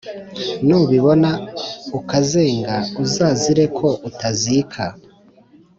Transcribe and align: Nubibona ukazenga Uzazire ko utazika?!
Nubibona 0.67 1.29
ukazenga 1.99 2.75
Uzazire 3.03 3.63
ko 3.77 3.87
utazika?! 4.09 4.83